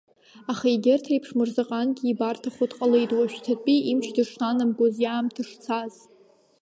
[0.51, 5.93] Аха егьырҭ реиԥш Мырзаҟангьы ибарҭахо дҟалеит уажәшьҭатәи имч дышнанамгоз, иаамҭа шцаз.